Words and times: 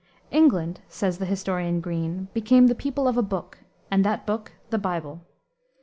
"England," 0.31 0.81
says 0.89 1.19
the 1.19 1.27
historian 1.27 1.79
Green, 1.79 2.27
"became 2.33 2.65
the 2.65 2.73
people 2.73 3.07
of 3.07 3.17
a 3.17 3.21
book, 3.21 3.59
and 3.91 4.03
that 4.03 4.25
book 4.25 4.53
the 4.71 4.79
Bible." 4.79 5.21